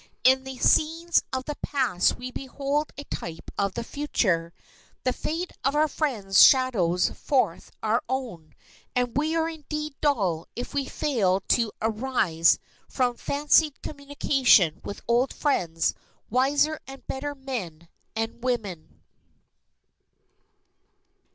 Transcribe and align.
In 0.23 0.45
the 0.45 0.57
scenes 0.57 1.21
of 1.31 1.43
the 1.45 1.57
past 1.61 2.15
we 2.17 2.31
behold 2.31 2.89
a 2.97 3.03
type 3.03 3.51
of 3.55 3.75
the 3.75 3.83
future. 3.83 4.51
The 5.03 5.13
fate 5.13 5.51
of 5.63 5.75
our 5.75 5.87
friends 5.87 6.41
shadows 6.43 7.11
forth 7.11 7.69
our 7.83 8.01
own, 8.09 8.55
and 8.95 9.15
we 9.15 9.35
are 9.35 9.47
indeed 9.47 9.93
dull 10.01 10.47
if 10.55 10.73
we 10.73 10.85
fail 10.85 11.41
to 11.49 11.71
arise 11.83 12.57
from 12.89 13.15
fancied 13.15 13.79
communication 13.83 14.81
with 14.83 15.03
old 15.07 15.31
friends 15.31 15.93
wiser 16.31 16.79
and 16.87 17.05
better 17.05 17.35
men 17.35 17.87
and 18.15 18.43
women. 18.43 19.03